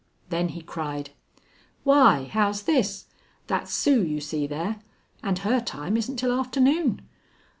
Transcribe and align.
Then 0.29 0.47
he 0.49 0.63
cried: 0.63 1.11
"Why, 1.83 2.23
how's 2.23 2.63
this? 2.63 3.05
That's 3.45 3.71
Sue 3.71 4.03
you 4.03 4.19
see 4.19 4.47
there, 4.47 4.79
and 5.21 5.37
her 5.37 5.59
time 5.59 5.95
isn't 5.95 6.15
till 6.17 6.31
arternoon. 6.31 7.01